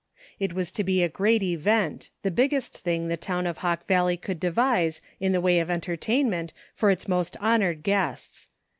[0.39, 4.17] It was to be a great event, the biggest thing the town of Hawk Valley
[4.17, 8.49] could devise in the way of en tertainment for its most honored guests.